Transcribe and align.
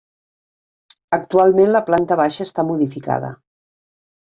Actualment 1.17 1.69
la 1.75 1.83
planta 1.91 2.19
baixa 2.23 2.49
està 2.51 2.67
modificada. 2.73 3.33